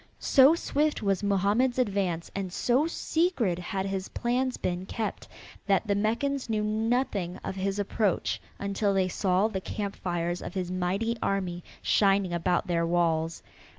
[0.17, 5.27] So swift was Mohammed's advance and so secret had his plans been kept
[5.67, 10.55] that the Meccans knew nothing of his approach until they saw the camp fires of
[10.55, 13.43] his mighty army shining about their walls.